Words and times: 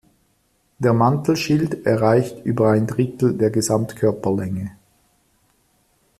Der 0.79 0.93
Mantelschild 0.93 1.85
erreicht 1.85 2.43
über 2.43 2.71
ein 2.71 2.87
Drittel 2.87 3.37
der 3.37 3.51
Gesamtkörperlänge. 3.51 4.71